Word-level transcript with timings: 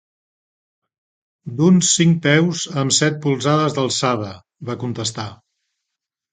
"D'uns 1.59 1.91
cinc 1.99 2.17
peus 2.25 2.65
amb 2.85 2.97
set 3.01 3.21
polzades 3.27 3.79
d'alçada," 3.79 4.33
va 4.73 4.81
contestar. 4.89 5.31